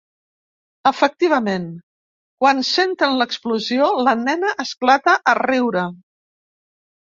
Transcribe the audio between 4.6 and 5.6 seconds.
esclata a